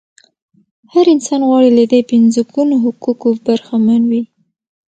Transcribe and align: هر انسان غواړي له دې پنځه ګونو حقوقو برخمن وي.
هر 0.93 1.05
انسان 1.15 1.41
غواړي 1.49 1.69
له 1.77 1.83
دې 1.91 2.01
پنځه 2.11 2.41
ګونو 2.53 2.75
حقوقو 2.83 3.29
برخمن 3.45 4.01
وي. 4.11 4.21